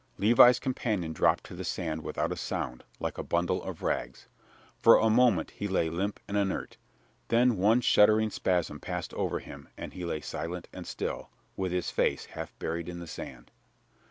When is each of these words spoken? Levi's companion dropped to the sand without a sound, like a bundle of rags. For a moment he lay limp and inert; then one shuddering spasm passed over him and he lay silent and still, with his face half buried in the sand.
Levi's 0.17 0.57
companion 0.57 1.13
dropped 1.13 1.43
to 1.43 1.53
the 1.53 1.63
sand 1.63 2.01
without 2.03 2.31
a 2.31 2.35
sound, 2.35 2.83
like 2.99 3.19
a 3.19 3.23
bundle 3.23 3.61
of 3.61 3.83
rags. 3.83 4.27
For 4.79 4.97
a 4.97 5.11
moment 5.11 5.51
he 5.51 5.67
lay 5.67 5.91
limp 5.91 6.19
and 6.27 6.35
inert; 6.35 6.77
then 7.27 7.55
one 7.55 7.81
shuddering 7.81 8.31
spasm 8.31 8.79
passed 8.79 9.13
over 9.13 9.37
him 9.37 9.69
and 9.77 9.93
he 9.93 10.03
lay 10.03 10.21
silent 10.21 10.67
and 10.73 10.87
still, 10.87 11.29
with 11.55 11.71
his 11.71 11.91
face 11.91 12.25
half 12.25 12.57
buried 12.57 12.89
in 12.89 12.97
the 12.97 13.05
sand. 13.05 13.51